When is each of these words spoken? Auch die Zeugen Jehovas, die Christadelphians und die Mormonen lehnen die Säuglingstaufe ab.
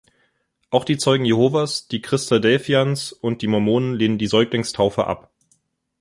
Auch 0.71 0.83
die 0.83 0.97
Zeugen 0.97 1.25
Jehovas, 1.25 1.87
die 1.87 2.01
Christadelphians 2.01 3.13
und 3.13 3.43
die 3.43 3.47
Mormonen 3.47 3.93
lehnen 3.93 4.17
die 4.17 4.25
Säuglingstaufe 4.25 5.05
ab. 5.05 5.29